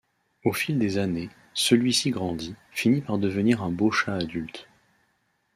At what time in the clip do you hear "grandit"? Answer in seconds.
2.09-2.55